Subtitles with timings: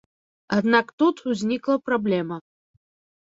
[0.57, 2.37] Аднак тут узнікла праблема.